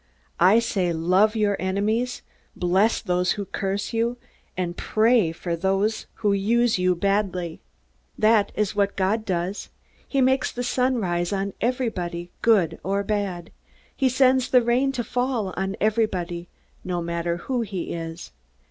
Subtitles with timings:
[0.39, 2.23] I say, Love your enemies,
[2.55, 4.17] bless those who curse you,
[4.57, 7.61] and pray for those who use you badly.
[8.17, 9.69] That is what God does.
[10.07, 13.51] He makes the sun rise on everybody, good or bad.
[13.95, 16.47] He sends the rain to fall on everyone,
[16.83, 18.31] no matter who he is.